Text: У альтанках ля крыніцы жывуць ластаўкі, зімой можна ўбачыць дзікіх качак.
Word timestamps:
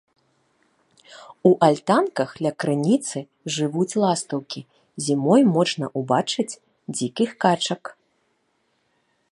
У 1.49 1.51
альтанках 1.67 2.29
ля 2.45 2.51
крыніцы 2.63 3.19
жывуць 3.57 3.99
ластаўкі, 4.05 4.61
зімой 5.09 5.41
можна 5.55 5.85
ўбачыць 6.03 6.51
дзікіх 6.95 7.29
качак. 7.45 7.81